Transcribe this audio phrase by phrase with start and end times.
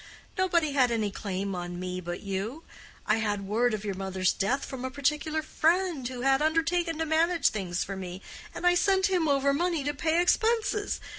[0.35, 2.63] Nobody had any claim on me but you.
[3.05, 7.05] I had word of your mother's death from a particular friend, who had undertaken to
[7.05, 8.23] manage things for me,
[8.55, 10.99] and I sent him over money to pay expenses.